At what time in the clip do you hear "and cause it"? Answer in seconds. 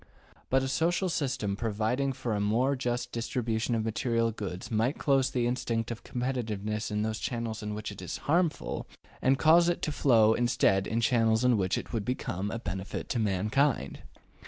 9.21-9.83